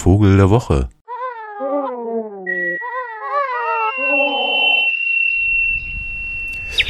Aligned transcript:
Vogel 0.00 0.38
der 0.38 0.48
Woche. 0.48 0.88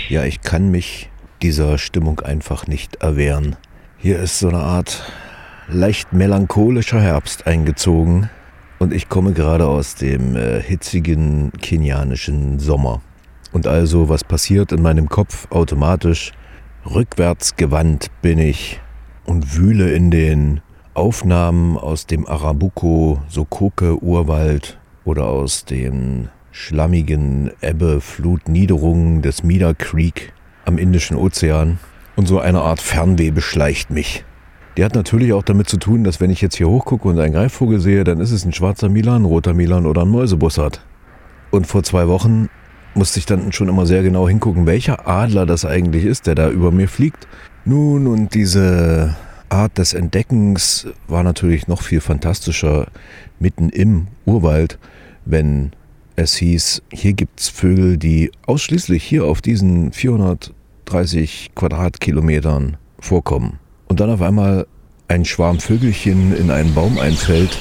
Ja, 0.08 0.22
ich 0.22 0.42
kann 0.42 0.70
mich 0.70 1.10
dieser 1.42 1.78
Stimmung 1.78 2.20
einfach 2.20 2.68
nicht 2.68 3.02
erwehren. 3.02 3.56
Hier 3.98 4.20
ist 4.20 4.38
so 4.38 4.48
eine 4.48 4.60
Art 4.60 5.12
leicht 5.66 6.12
melancholischer 6.12 7.00
Herbst 7.00 7.48
eingezogen 7.48 8.30
und 8.78 8.92
ich 8.92 9.08
komme 9.08 9.32
gerade 9.32 9.66
aus 9.66 9.96
dem 9.96 10.36
äh, 10.36 10.62
hitzigen 10.62 11.50
kenianischen 11.60 12.60
Sommer. 12.60 13.02
Und 13.50 13.66
also, 13.66 14.08
was 14.08 14.22
passiert 14.22 14.70
in 14.70 14.82
meinem 14.82 15.08
Kopf 15.08 15.50
automatisch? 15.50 16.30
Rückwärts 16.86 17.56
gewandt 17.56 18.06
bin 18.22 18.38
ich 18.38 18.80
und 19.24 19.56
wühle 19.56 19.90
in 19.90 20.12
den 20.12 20.60
Aufnahmen 20.94 21.76
aus 21.76 22.06
dem 22.06 22.26
Arabuko 22.26 23.20
Sokoke 23.28 24.02
Urwald 24.02 24.78
oder 25.04 25.26
aus 25.26 25.64
den 25.64 26.28
schlammigen 26.50 27.52
Ebbe-Flut-Niederungen 27.60 29.22
des 29.22 29.44
Mida 29.44 29.72
Creek 29.72 30.32
am 30.64 30.78
Indischen 30.78 31.16
Ozean. 31.16 31.78
Und 32.16 32.26
so 32.26 32.40
eine 32.40 32.62
Art 32.62 32.80
Fernweh 32.80 33.30
beschleicht 33.30 33.90
mich. 33.90 34.24
Die 34.76 34.84
hat 34.84 34.96
natürlich 34.96 35.32
auch 35.32 35.44
damit 35.44 35.68
zu 35.68 35.76
tun, 35.76 36.02
dass 36.02 36.20
wenn 36.20 36.30
ich 36.30 36.40
jetzt 36.40 36.56
hier 36.56 36.68
hochgucke 36.68 37.06
und 37.08 37.20
einen 37.20 37.34
Greifvogel 37.34 37.78
sehe, 37.78 38.02
dann 38.02 38.20
ist 38.20 38.32
es 38.32 38.44
ein 38.44 38.52
schwarzer 38.52 38.88
Milan, 38.88 39.22
ein 39.22 39.26
roter 39.26 39.54
Milan 39.54 39.86
oder 39.86 40.02
ein 40.02 40.08
Mäusebussard. 40.08 40.84
Und 41.52 41.68
vor 41.68 41.84
zwei 41.84 42.08
Wochen 42.08 42.48
musste 42.94 43.20
ich 43.20 43.26
dann 43.26 43.52
schon 43.52 43.68
immer 43.68 43.86
sehr 43.86 44.02
genau 44.02 44.28
hingucken, 44.28 44.66
welcher 44.66 45.06
Adler 45.06 45.46
das 45.46 45.64
eigentlich 45.64 46.04
ist, 46.04 46.26
der 46.26 46.34
da 46.34 46.50
über 46.50 46.72
mir 46.72 46.88
fliegt. 46.88 47.28
Nun, 47.64 48.08
und 48.08 48.34
diese 48.34 49.16
Art 49.50 49.76
des 49.78 49.92
Entdeckens 49.92 50.86
war 51.06 51.22
natürlich 51.22 51.68
noch 51.68 51.82
viel 51.82 52.00
fantastischer 52.00 52.86
mitten 53.38 53.68
im 53.68 54.06
Urwald, 54.24 54.78
wenn 55.24 55.72
es 56.16 56.34
hieß, 56.36 56.82
hier 56.92 57.12
gibt 57.12 57.40
es 57.40 57.48
Vögel, 57.48 57.98
die 57.98 58.30
ausschließlich 58.46 59.02
hier 59.04 59.24
auf 59.24 59.42
diesen 59.42 59.92
430 59.92 61.50
Quadratkilometern 61.54 62.76
vorkommen. 62.98 63.58
Und 63.88 64.00
dann 64.00 64.10
auf 64.10 64.22
einmal 64.22 64.66
ein 65.08 65.24
Schwarm 65.24 65.58
Vögelchen 65.58 66.34
in 66.36 66.50
einen 66.50 66.74
Baum 66.74 66.98
einfällt 66.98 67.58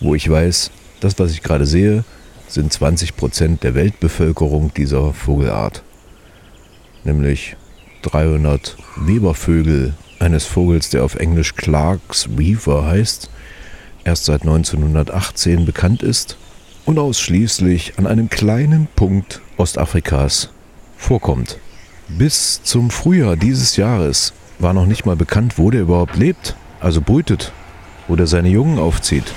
wo 0.00 0.14
ich 0.14 0.28
weiß, 0.28 0.70
das, 1.00 1.18
was 1.18 1.30
ich 1.32 1.42
gerade 1.42 1.66
sehe, 1.66 2.04
sind 2.52 2.72
20 2.72 3.16
Prozent 3.16 3.62
der 3.62 3.74
Weltbevölkerung 3.74 4.72
dieser 4.74 5.12
Vogelart. 5.12 5.82
Nämlich 7.04 7.56
300 8.02 8.76
Webervögel 8.96 9.94
eines 10.18 10.46
Vogels, 10.46 10.90
der 10.90 11.04
auf 11.04 11.14
Englisch 11.14 11.54
Clark's 11.54 12.28
Weaver 12.36 12.86
heißt, 12.86 13.30
erst 14.04 14.24
seit 14.24 14.42
1918 14.42 15.64
bekannt 15.64 16.02
ist 16.02 16.36
und 16.84 16.98
ausschließlich 16.98 17.98
an 17.98 18.06
einem 18.06 18.28
kleinen 18.28 18.88
Punkt 18.96 19.40
Ostafrikas 19.56 20.50
vorkommt. 20.96 21.58
Bis 22.08 22.62
zum 22.62 22.90
Frühjahr 22.90 23.36
dieses 23.36 23.76
Jahres 23.76 24.32
war 24.58 24.72
noch 24.72 24.86
nicht 24.86 25.06
mal 25.06 25.16
bekannt, 25.16 25.58
wo 25.58 25.70
der 25.70 25.82
überhaupt 25.82 26.16
lebt, 26.16 26.56
also 26.80 27.00
brütet, 27.00 27.52
wo 28.08 28.16
der 28.16 28.26
seine 28.26 28.48
Jungen 28.48 28.78
aufzieht. 28.78 29.32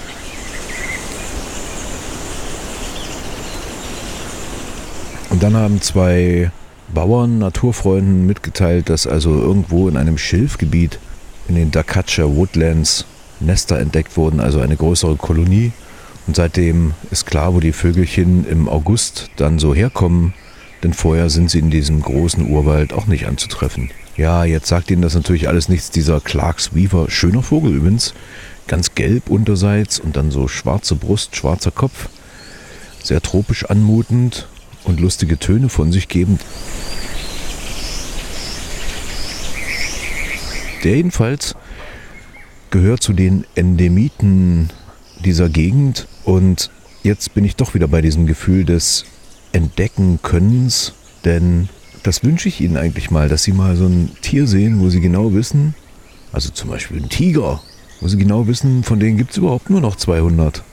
Und 5.34 5.42
dann 5.42 5.56
haben 5.56 5.82
zwei 5.82 6.52
Bauern, 6.94 7.40
Naturfreunden 7.40 8.28
mitgeteilt, 8.28 8.88
dass 8.88 9.08
also 9.08 9.32
irgendwo 9.32 9.90
in 9.90 9.98
einem 9.98 10.20
Schilfgebiet 10.20 11.00
in 11.48 11.56
den 11.56 11.72
Dakacha 11.72 12.26
Woodlands 12.26 13.06
Nester 13.40 13.80
entdeckt 13.80 14.16
wurden, 14.16 14.40
also 14.40 14.60
eine 14.60 14.76
größere 14.76 15.16
Kolonie. 15.16 15.72
Und 16.28 16.36
seitdem 16.36 16.94
ist 17.10 17.26
klar, 17.26 17.56
wo 17.56 17.60
die 17.60 17.72
Vögelchen 17.72 18.46
im 18.48 18.70
August 18.70 19.32
dann 19.36 19.58
so 19.58 19.74
herkommen, 19.74 20.36
denn 20.84 20.94
vorher 20.94 21.32
sind 21.32 21.50
sie 21.50 21.60
in 21.60 21.72
diesem 21.72 22.04
großen 22.04 22.48
Urwald 22.48 22.94
auch 22.94 23.08
nicht 23.08 23.26
anzutreffen. 23.26 23.90
Ja, 24.16 24.46
jetzt 24.46 24.68
sagt 24.68 24.92
Ihnen 24.92 25.02
das 25.02 25.16
natürlich 25.16 25.48
alles 25.48 25.68
nichts, 25.68 25.90
dieser 25.90 26.22
Clarks 26.22 26.76
Weaver, 26.76 27.10
schöner 27.10 27.42
Vogel 27.42 27.74
übrigens, 27.74 28.14
ganz 28.68 28.94
gelb 28.94 29.32
unterseits 29.32 30.00
und 30.00 30.16
dann 30.16 30.30
so 30.30 30.48
schwarze 30.48 30.94
Brust, 30.94 31.36
schwarzer 31.36 31.72
Kopf, 31.72 32.08
sehr 33.02 33.20
tropisch 33.20 33.66
anmutend 33.66 34.48
und 34.84 35.00
lustige 35.00 35.38
Töne 35.38 35.70
von 35.70 35.92
sich 35.92 36.08
gebend. 36.08 36.42
Der 40.84 40.98
jedenfalls 40.98 41.56
gehört 42.72 43.02
zu 43.02 43.14
den 43.14 43.46
Endemiten 43.56 44.70
dieser 45.24 45.48
Gegend 45.48 46.08
und 46.26 46.72
jetzt 47.04 47.34
bin 47.34 47.46
ich 47.46 47.56
doch 47.56 47.74
wieder 47.74 47.88
bei 47.88 48.02
diesem 48.02 48.26
Gefühl 48.26 48.66
des 48.66 49.06
Entdecken-Könnens, 49.54 50.94
denn 51.24 51.70
das 52.02 52.24
wünsche 52.24 52.50
ich 52.50 52.60
Ihnen 52.60 52.76
eigentlich 52.76 53.12
mal, 53.12 53.30
dass 53.30 53.44
Sie 53.44 53.54
mal 53.54 53.78
so 53.78 53.86
ein 53.86 54.12
Tier 54.22 54.48
sehen, 54.48 54.82
wo 54.82 54.90
Sie 54.90 55.00
genau 55.00 55.34
wissen, 55.34 55.76
also 56.34 56.50
zum 56.50 56.70
Beispiel 56.70 57.02
ein 57.02 57.10
Tiger, 57.10 57.62
wo 58.02 58.08
Sie 58.08 58.18
genau 58.18 58.48
wissen, 58.48 58.84
von 58.84 59.00
denen 59.00 59.18
gibt 59.18 59.32
es 59.32 59.38
überhaupt 59.38 59.70
nur 59.70 59.80
noch 59.80 59.96
200. 59.96 60.64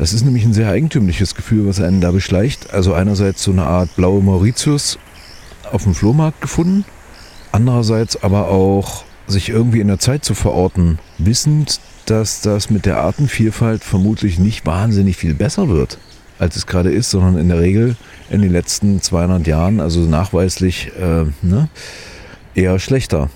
Das 0.00 0.14
ist 0.14 0.24
nämlich 0.24 0.46
ein 0.46 0.54
sehr 0.54 0.70
eigentümliches 0.70 1.34
Gefühl, 1.34 1.66
was 1.66 1.78
einen 1.78 2.00
da 2.00 2.10
beschleicht. 2.10 2.72
Also 2.72 2.94
einerseits 2.94 3.42
so 3.42 3.50
eine 3.50 3.64
Art 3.64 3.94
blaue 3.96 4.22
Mauritius 4.22 4.98
auf 5.70 5.82
dem 5.82 5.94
Flohmarkt 5.94 6.40
gefunden, 6.40 6.86
andererseits 7.52 8.22
aber 8.22 8.48
auch 8.48 9.04
sich 9.26 9.50
irgendwie 9.50 9.80
in 9.80 9.88
der 9.88 9.98
Zeit 9.98 10.24
zu 10.24 10.32
verorten, 10.32 10.98
wissend, 11.18 11.80
dass 12.06 12.40
das 12.40 12.70
mit 12.70 12.86
der 12.86 12.96
Artenvielfalt 12.96 13.84
vermutlich 13.84 14.38
nicht 14.38 14.64
wahnsinnig 14.64 15.18
viel 15.18 15.34
besser 15.34 15.68
wird, 15.68 15.98
als 16.38 16.56
es 16.56 16.66
gerade 16.66 16.90
ist, 16.90 17.10
sondern 17.10 17.36
in 17.36 17.50
der 17.50 17.60
Regel 17.60 17.94
in 18.30 18.40
den 18.40 18.52
letzten 18.52 19.02
200 19.02 19.46
Jahren, 19.46 19.80
also 19.80 20.00
nachweislich, 20.00 20.92
äh, 20.98 21.26
ne, 21.42 21.68
eher 22.54 22.78
schlechter 22.78 23.28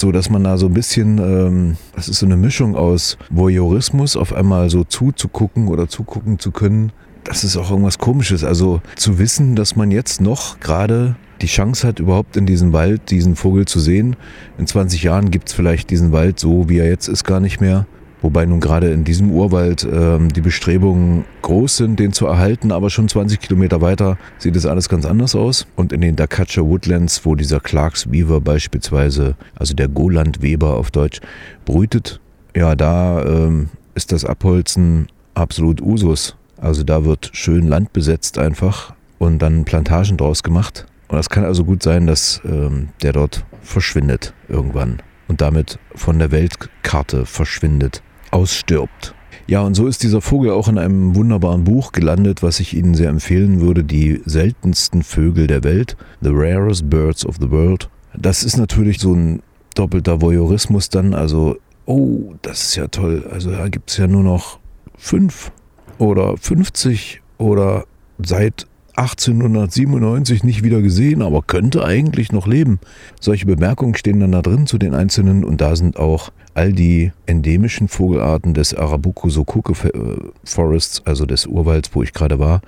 so 0.00 0.12
dass 0.12 0.30
man 0.30 0.44
da 0.44 0.58
so 0.58 0.66
ein 0.66 0.74
bisschen, 0.74 1.18
ähm, 1.18 1.76
das 1.94 2.08
ist 2.08 2.20
so 2.20 2.26
eine 2.26 2.36
Mischung 2.36 2.76
aus 2.76 3.18
Voyeurismus, 3.30 4.16
auf 4.16 4.32
einmal 4.32 4.70
so 4.70 4.84
zuzugucken 4.84 5.68
oder 5.68 5.88
zugucken 5.88 6.38
zu 6.38 6.50
können. 6.50 6.92
Das 7.24 7.44
ist 7.44 7.56
auch 7.56 7.70
irgendwas 7.70 7.98
Komisches. 7.98 8.44
Also 8.44 8.80
zu 8.96 9.18
wissen, 9.18 9.54
dass 9.54 9.76
man 9.76 9.90
jetzt 9.90 10.20
noch 10.20 10.60
gerade 10.60 11.16
die 11.42 11.46
Chance 11.46 11.86
hat, 11.86 12.00
überhaupt 12.00 12.36
in 12.36 12.46
diesem 12.46 12.72
Wald 12.72 13.10
diesen 13.10 13.36
Vogel 13.36 13.66
zu 13.66 13.80
sehen. 13.80 14.16
In 14.56 14.66
20 14.66 15.02
Jahren 15.02 15.30
gibt 15.30 15.48
es 15.48 15.54
vielleicht 15.54 15.90
diesen 15.90 16.12
Wald 16.12 16.40
so, 16.40 16.68
wie 16.68 16.78
er 16.78 16.88
jetzt 16.88 17.08
ist, 17.08 17.24
gar 17.24 17.40
nicht 17.40 17.60
mehr. 17.60 17.86
Wobei 18.20 18.46
nun 18.46 18.60
gerade 18.60 18.90
in 18.92 19.04
diesem 19.04 19.30
Urwald 19.30 19.86
ähm, 19.90 20.32
die 20.32 20.40
Bestrebungen 20.40 21.24
groß 21.42 21.76
sind, 21.76 22.00
den 22.00 22.12
zu 22.12 22.26
erhalten, 22.26 22.72
aber 22.72 22.90
schon 22.90 23.08
20 23.08 23.40
Kilometer 23.40 23.80
weiter 23.80 24.18
sieht 24.38 24.56
es 24.56 24.66
alles 24.66 24.88
ganz 24.88 25.04
anders 25.06 25.36
aus. 25.36 25.66
Und 25.76 25.92
in 25.92 26.00
den 26.00 26.16
Dakacha 26.16 26.62
Woodlands, 26.62 27.24
wo 27.24 27.36
dieser 27.36 27.60
Clarks 27.60 28.10
Weaver 28.10 28.40
beispielsweise, 28.40 29.36
also 29.54 29.74
der 29.74 29.88
Goland 29.88 30.42
Weber 30.42 30.76
auf 30.76 30.90
Deutsch, 30.90 31.20
brütet, 31.64 32.20
ja, 32.56 32.74
da 32.74 33.24
ähm, 33.24 33.68
ist 33.94 34.10
das 34.10 34.24
Abholzen 34.24 35.06
absolut 35.34 35.80
Usus. 35.80 36.36
Also 36.56 36.82
da 36.82 37.04
wird 37.04 37.30
schön 37.34 37.68
Land 37.68 37.92
besetzt 37.92 38.38
einfach 38.38 38.94
und 39.18 39.40
dann 39.40 39.64
Plantagen 39.64 40.16
draus 40.16 40.42
gemacht. 40.42 40.86
Und 41.06 41.16
das 41.16 41.30
kann 41.30 41.44
also 41.44 41.64
gut 41.64 41.82
sein, 41.84 42.06
dass 42.06 42.40
ähm, 42.44 42.88
der 43.02 43.12
dort 43.12 43.44
verschwindet 43.62 44.34
irgendwann 44.48 44.98
und 45.28 45.40
damit 45.40 45.78
von 45.94 46.18
der 46.18 46.32
Weltkarte 46.32 47.26
verschwindet 47.26 48.02
ausstirbt. 48.30 49.14
Ja, 49.46 49.62
und 49.62 49.74
so 49.74 49.86
ist 49.86 50.02
dieser 50.02 50.20
Vogel 50.20 50.50
auch 50.50 50.68
in 50.68 50.76
einem 50.76 51.14
wunderbaren 51.14 51.64
Buch 51.64 51.92
gelandet, 51.92 52.42
was 52.42 52.60
ich 52.60 52.76
Ihnen 52.76 52.94
sehr 52.94 53.08
empfehlen 53.08 53.60
würde, 53.60 53.82
die 53.82 54.20
seltensten 54.26 55.02
Vögel 55.02 55.46
der 55.46 55.64
Welt, 55.64 55.96
The 56.20 56.30
Rarest 56.32 56.90
Birds 56.90 57.24
of 57.24 57.36
the 57.40 57.50
World. 57.50 57.88
Das 58.14 58.42
ist 58.42 58.58
natürlich 58.58 58.98
so 58.98 59.14
ein 59.14 59.42
doppelter 59.74 60.20
Voyeurismus 60.20 60.90
dann, 60.90 61.14
also, 61.14 61.56
oh, 61.86 62.34
das 62.42 62.64
ist 62.64 62.76
ja 62.76 62.88
toll, 62.88 63.26
also 63.32 63.50
da 63.50 63.68
gibt 63.68 63.90
es 63.90 63.96
ja 63.96 64.06
nur 64.06 64.22
noch 64.22 64.58
fünf 64.98 65.50
oder 65.96 66.36
50 66.36 67.22
oder 67.38 67.84
seit 68.18 68.66
1897 68.96 70.42
nicht 70.42 70.64
wieder 70.64 70.82
gesehen, 70.82 71.22
aber 71.22 71.42
könnte 71.42 71.84
eigentlich 71.84 72.32
noch 72.32 72.48
leben. 72.48 72.80
Solche 73.20 73.46
Bemerkungen 73.46 73.94
stehen 73.94 74.18
dann 74.18 74.32
da 74.32 74.42
drin 74.42 74.66
zu 74.66 74.76
den 74.76 74.92
einzelnen 74.92 75.44
und 75.44 75.60
da 75.60 75.76
sind 75.76 75.96
auch 75.98 76.32
all 76.58 76.72
die 76.72 77.12
endemischen 77.26 77.86
Vogelarten 77.86 78.52
des 78.52 78.74
Arabuko-Sokuke 78.74 79.74
äh, 79.86 80.00
Forests, 80.42 81.00
also 81.04 81.24
des 81.24 81.46
Urwalds, 81.46 81.90
wo 81.94 82.02
ich 82.02 82.12
gerade 82.12 82.40
war, 82.40 82.62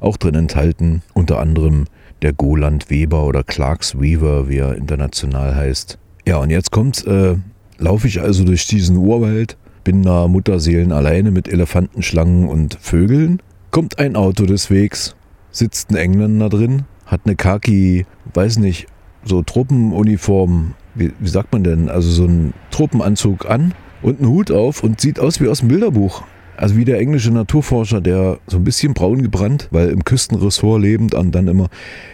auch 0.00 0.16
drin 0.16 0.34
enthalten. 0.34 1.02
Unter 1.14 1.38
anderem 1.38 1.84
der 2.22 2.32
Goland-Weber 2.32 3.24
oder 3.24 3.44
Clarks 3.44 4.00
Weaver, 4.00 4.48
wie 4.48 4.56
er 4.58 4.74
international 4.74 5.54
heißt. 5.54 5.96
Ja, 6.26 6.38
und 6.38 6.50
jetzt 6.50 6.72
kommt, 6.72 7.06
äh, 7.06 7.36
laufe 7.78 8.08
ich 8.08 8.20
also 8.20 8.42
durch 8.42 8.66
diesen 8.66 8.96
Urwald, 8.96 9.56
bin 9.84 10.02
da 10.02 10.26
Mutterseelen 10.26 10.90
alleine 10.90 11.30
mit 11.30 11.46
Elefanten, 11.46 12.02
Schlangen 12.02 12.48
und 12.48 12.76
Vögeln. 12.80 13.40
Kommt 13.70 14.00
ein 14.00 14.16
Auto 14.16 14.46
des 14.46 14.70
Wegs, 14.70 15.14
sitzt 15.52 15.90
ein 15.90 15.96
Engländer 15.96 16.48
drin, 16.48 16.82
hat 17.04 17.20
eine 17.26 17.36
Kaki, 17.36 18.06
weiß 18.34 18.58
nicht, 18.58 18.88
so 19.24 19.42
Truppenuniform, 19.42 20.74
wie, 20.96 21.12
wie 21.18 21.28
sagt 21.28 21.52
man 21.52 21.64
denn, 21.64 21.88
also 21.88 22.10
so 22.10 22.24
einen 22.24 22.54
Truppenanzug 22.70 23.48
an 23.48 23.74
und 24.02 24.20
einen 24.20 24.28
Hut 24.28 24.50
auf 24.50 24.82
und 24.82 25.00
sieht 25.00 25.20
aus 25.20 25.40
wie 25.40 25.48
aus 25.48 25.60
dem 25.60 25.68
Bilderbuch. 25.68 26.22
Also 26.56 26.76
wie 26.76 26.84
der 26.84 26.98
englische 26.98 27.30
Naturforscher, 27.30 28.00
der 28.00 28.38
so 28.46 28.56
ein 28.56 28.64
bisschen 28.64 28.94
braun 28.94 29.22
gebrannt, 29.22 29.68
weil 29.70 29.90
im 29.90 30.04
Küstenressort 30.04 30.80
lebend 30.80 31.14
und 31.14 31.34
dann 31.34 31.48
immer. 31.48 31.68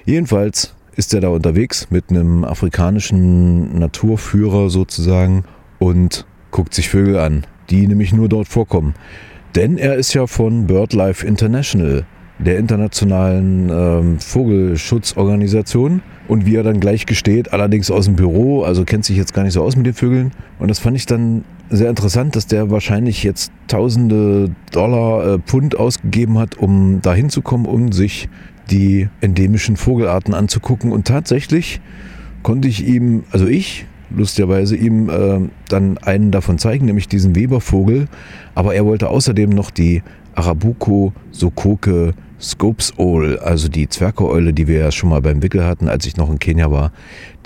Jedenfalls 0.05 0.75
ist 0.96 1.14
er 1.14 1.20
da 1.20 1.29
unterwegs 1.29 1.88
mit 1.90 2.11
einem 2.11 2.44
afrikanischen 2.44 3.79
Naturführer 3.79 4.69
sozusagen 4.69 5.44
und 5.79 6.26
guckt 6.50 6.75
sich 6.75 6.88
Vögel 6.88 7.19
an, 7.19 7.46
die 7.70 7.87
nämlich 7.87 8.12
nur 8.12 8.29
dort 8.29 8.49
vorkommen. 8.49 8.94
Denn 9.55 9.79
er 9.79 9.94
ist 9.94 10.12
ja 10.14 10.26
von 10.26 10.67
BirdLife 10.67 11.26
International, 11.26 12.05
der 12.44 12.59
internationalen 12.59 13.71
ähm, 13.71 14.19
Vogelschutzorganisation. 14.21 16.03
Und 16.29 16.47
wie 16.47 16.55
er 16.55 16.62
dann 16.62 16.81
gleich 16.81 17.06
gesteht, 17.06 17.53
allerdings 17.53 17.91
aus 17.91 18.06
dem 18.06 18.17
Büro, 18.17 18.62
also 18.62 18.85
kennt 18.85 19.05
sich 19.05 19.17
jetzt 19.17 19.35
gar 19.35 19.43
nicht 19.43 19.53
so 19.53 19.62
aus 19.62 19.77
mit 19.77 19.87
den 19.87 19.93
Vögeln. 19.93 20.31
Und 20.59 20.69
das 20.69 20.79
fand 20.79 20.97
ich 20.97 21.05
dann 21.05 21.44
sehr 21.69 21.91
interessant, 21.91 22.37
dass 22.37 22.47
der 22.47 22.71
wahrscheinlich 22.71 23.23
jetzt 23.23 23.53
tausende 23.67 24.50
Dollar, 24.71 25.35
äh, 25.35 25.39
Pfund 25.41 25.77
ausgegeben 25.77 26.39
hat, 26.39 26.56
um 26.56 27.00
da 27.03 27.12
hinzukommen, 27.12 27.67
um 27.67 27.93
sich 27.93 28.29
die 28.71 29.09
endemischen 29.21 29.77
Vogelarten 29.77 30.33
anzugucken. 30.33 30.93
Und 30.93 31.06
tatsächlich 31.06 31.81
konnte 32.43 32.69
ich 32.69 32.87
ihm, 32.87 33.25
also 33.31 33.47
ich, 33.47 33.87
lustigerweise 34.11 34.77
ihm 34.77 35.09
äh, 35.09 35.41
dann 35.69 35.99
einen 35.99 36.31
davon 36.31 36.59
zeigen, 36.59 36.87
nämlich 36.87 37.09
diesen 37.09 37.35
Webervogel. 37.35 38.06
Aber 38.55 38.75
er 38.75 38.85
wollte 38.85 39.09
außerdem 39.09 39.50
noch 39.50 39.71
die 39.71 40.03
Arabuko 40.35 41.12
Sokoke 41.31 42.15
Scopes 42.43 42.93
Owl, 42.99 43.39
also 43.39 43.69
die 43.69 43.89
Zwergeeule, 43.89 44.53
die 44.53 44.67
wir 44.67 44.79
ja 44.79 44.91
schon 44.91 45.11
mal 45.11 45.23
beim 45.23 45.43
Wickel 45.43 45.65
hatten, 45.65 45.89
als 45.89 46.06
ich 46.06 46.17
noch 46.17 46.29
in 46.29 46.41
Kenia 46.41 46.71
war, 46.71 46.93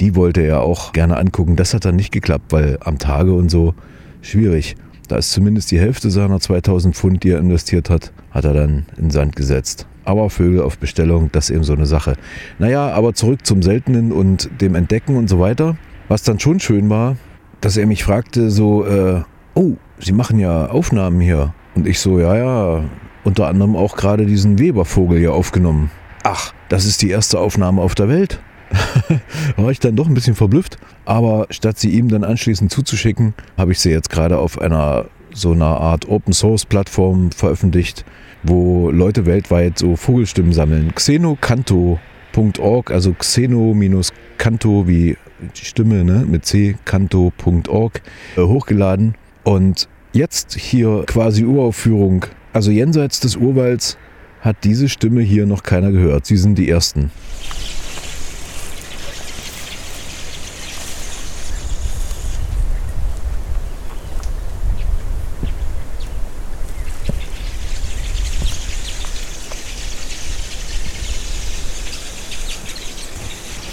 die 0.01 0.17
wollte 0.17 0.41
er 0.41 0.63
auch 0.63 0.93
gerne 0.93 1.19
angucken. 1.19 1.57
Das 1.57 1.75
hat 1.75 1.85
dann 1.85 1.97
nicht 1.97 2.13
geklappt, 2.13 2.47
weil 2.51 2.79
am 2.81 2.99
Tage 2.99 3.35
und 3.35 3.51
so 3.51 3.75
schwierig. 4.23 4.77
Da 5.09 5.17
ist 5.17 5.33
zumindest 5.33 5.71
die 5.71 5.79
Hälfte 5.79 6.11
seiner 6.11 6.41
2000 6.41 6.97
Pfund, 6.97 7.23
die 7.23 7.31
er 7.31 7.39
investiert 7.39 7.91
hat, 7.91 8.13
hat 8.31 8.45
er 8.45 8.55
dann 8.55 8.87
in 8.97 9.11
Sand 9.11 9.37
gesetzt. 9.37 9.87
Aber 10.05 10.31
Vögel 10.31 10.63
auf 10.63 10.79
Bestellung, 10.79 11.31
das 11.31 11.51
ist 11.51 11.57
eben 11.57 11.65
so 11.65 11.75
eine 11.75 11.87
Sache. 11.87 12.15
Naja, 12.59 12.89
aber 12.91 13.13
zurück 13.13 13.45
zum 13.45 13.63
Seltenen 13.63 14.13
und 14.13 14.49
dem 14.61 14.75
Entdecken 14.75 15.17
und 15.17 15.29
so 15.29 15.39
weiter. 15.39 15.77
Was 16.09 16.23
dann 16.23 16.41
schon 16.41 16.59
schön 16.59 16.89
war, 16.89 17.17
dass 17.61 17.77
er 17.77 17.87
mich 17.87 18.05
fragte 18.05 18.51
so, 18.51 18.87
äh, 18.87 19.23
oh, 19.55 19.73
Sie 19.99 20.13
machen 20.13 20.39
ja 20.39 20.67
Aufnahmen 20.67 21.21
hier. 21.21 21.55
Und 21.75 21.87
ich 21.87 22.01
so, 22.01 22.19
ja, 22.19 22.37
ja, 22.37 22.85
unter 23.27 23.49
anderem 23.49 23.75
auch 23.75 23.97
gerade 23.97 24.25
diesen 24.25 24.59
Webervogel 24.61 25.19
hier 25.19 25.35
aufgenommen. 25.35 25.91
Ach, 26.23 26.55
das 26.69 26.85
ist 26.85 27.03
die 27.03 27.11
erste 27.11 27.41
Aufnahme 27.41 27.83
auf 27.83 27.97
der 27.97 28.09
Welt. 28.09 28.41
war 29.57 29.71
ich 29.71 29.81
dann 29.81 29.97
doch 29.97 30.07
ein 30.07 30.15
bisschen 30.15 30.37
verblüfft. 30.37 30.79
Aber 31.05 31.47
statt 31.51 31.77
sie 31.79 31.91
ihm 31.91 32.09
dann 32.09 32.23
anschließend 32.23 32.71
zuzuschicken, 32.71 33.35
habe 33.59 33.73
ich 33.73 33.81
sie 33.81 33.91
jetzt 33.91 34.11
gerade 34.11 34.39
auf 34.39 34.61
einer 34.61 35.07
so 35.33 35.53
einer 35.53 35.81
Art 35.81 36.09
Open 36.09 36.33
Source 36.33 36.65
Plattform 36.65 37.31
veröffentlicht, 37.33 38.05
wo 38.43 38.91
Leute 38.91 39.27
weltweit 39.27 39.79
so 39.79 39.97
Vogelstimmen 39.97 40.53
sammeln. 40.53 40.95
Xenocanto.org, 40.95 42.91
also 42.91 43.13
Xeno-Canto 43.13 44.89
wie 44.89 45.17
die 45.61 45.65
Stimme 45.65 46.05
ne, 46.05 46.25
mit 46.27 46.47
c, 46.47 46.77
canto.org, 46.85 48.01
äh, 48.37 48.41
hochgeladen. 48.41 49.17
Und 49.43 49.89
jetzt 50.13 50.57
hier 50.57 51.03
quasi 51.07 51.45
Uraufführung. 51.45 52.27
Also 52.57 52.71
jenseits 52.71 53.21
des 53.21 53.37
Urwalds 53.37 53.99
hat 54.41 54.65
diese 54.65 54.89
Stimme 54.89 55.21
hier 55.21 55.45
noch 55.45 55.63
keiner 55.63 55.93
gehört. 55.93 56.25
Sie 56.25 56.39
sind 56.39 56.57
die 56.57 56.71
Ersten. 56.71 57.11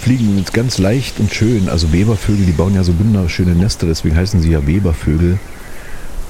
fliegen 0.02 0.36
jetzt 0.36 0.52
ganz 0.52 0.76
leicht 0.76 1.18
und 1.20 1.32
schön. 1.32 1.70
Also 1.70 1.90
Webervögel, 1.90 2.44
die 2.44 2.52
bauen 2.52 2.74
ja 2.74 2.84
so 2.84 2.92
wunderschöne 2.98 3.54
Nester, 3.54 3.86
deswegen 3.86 4.14
heißen 4.14 4.42
sie 4.42 4.50
ja 4.50 4.66
Webervögel. 4.66 5.38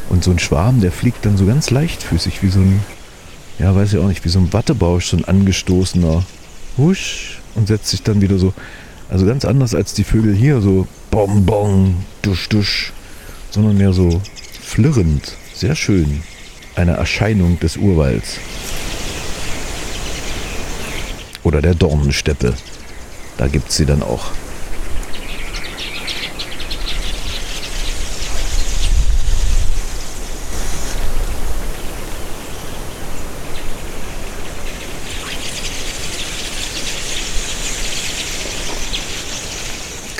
Und 0.08 0.22
so 0.22 0.30
ein 0.30 0.38
Schwarm, 0.38 0.80
der 0.80 0.92
fliegt 0.92 1.24
dann 1.26 1.36
so 1.36 1.46
ganz 1.46 1.70
leichtfüßig, 1.70 2.42
wie 2.42 2.48
so 2.48 2.60
ein, 2.60 2.80
ja, 3.58 3.74
weiß 3.74 3.92
ich 3.92 3.98
auch 3.98 4.08
nicht, 4.08 4.24
wie 4.24 4.28
so 4.28 4.38
ein 4.38 4.52
Wattebausch, 4.52 5.06
so 5.06 5.16
ein 5.16 5.24
angestoßener 5.24 6.24
Husch 6.76 7.40
und 7.54 7.68
setzt 7.68 7.88
sich 7.88 8.02
dann 8.02 8.20
wieder 8.20 8.38
so, 8.38 8.52
also 9.08 9.26
ganz 9.26 9.44
anders 9.44 9.74
als 9.74 9.94
die 9.94 10.04
Vögel 10.04 10.34
hier, 10.34 10.60
so 10.60 10.86
bom, 11.10 11.96
dusch, 12.22 12.48
dusch, 12.48 12.92
sondern 13.50 13.76
mehr 13.76 13.92
so 13.92 14.20
flirrend. 14.62 15.36
Sehr 15.54 15.76
schön. 15.76 16.22
Eine 16.74 16.92
Erscheinung 16.92 17.60
des 17.60 17.76
Urwalds. 17.76 18.38
Oder 21.44 21.62
der 21.62 21.74
Dornensteppe. 21.74 22.54
Da 23.36 23.46
gibt 23.46 23.68
es 23.68 23.76
sie 23.76 23.86
dann 23.86 24.02
auch. 24.02 24.32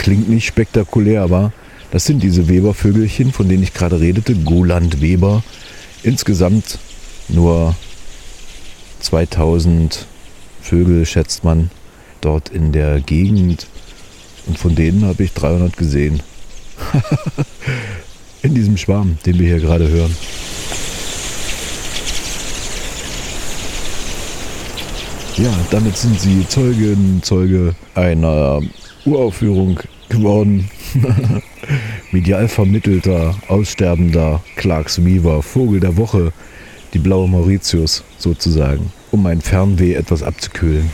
Klingt 0.05 0.29
nicht 0.29 0.45
spektakulär, 0.45 1.23
aber 1.23 1.51
das 1.91 2.05
sind 2.05 2.23
diese 2.23 2.47
Webervögelchen, 2.47 3.33
von 3.33 3.49
denen 3.49 3.63
ich 3.63 3.73
gerade 3.73 4.01
redete, 4.01 4.35
Goland 4.35 5.01
Weber. 5.01 5.43
Insgesamt 6.03 6.79
nur 7.29 7.75
2000 9.01 10.05
Vögel, 10.61 11.07
schätzt 11.07 11.43
man 11.43 11.71
dort 12.21 12.51
in 12.51 12.73
der 12.73 13.01
Gegend 13.01 13.67
und 14.45 14.59
von 14.59 14.75
denen 14.75 15.07
habe 15.07 15.25
ich 15.25 15.33
300 15.33 15.75
gesehen. 15.75 16.23
in 18.43 18.53
diesem 18.55 18.77
Schwarm, 18.77 19.17
den 19.25 19.39
wir 19.39 19.47
hier 19.47 19.61
gerade 19.61 19.89
hören. 19.89 20.15
Ja, 25.39 25.55
damit 25.71 25.97
sind 25.97 26.21
sie 26.21 26.47
Zeugin, 26.47 27.23
Zeuge 27.23 27.75
einer 27.95 28.61
Uraufführung 29.07 29.81
geworden. 30.09 30.69
Medial 32.13 32.49
vermittelter, 32.49 33.35
aussterbender 33.49 34.43
Clarks 34.57 35.05
Weaver, 35.05 35.43
Vogel 35.43 35.81
der 35.81 35.97
Woche, 35.97 36.33
die 36.93 36.99
blaue 36.99 37.29
Mauritius 37.29 38.05
sozusagen, 38.19 38.93
um 39.11 39.23
mein 39.23 39.41
Fernweh 39.41 39.95
etwas 39.95 40.23
abzukühlen. 40.23 40.91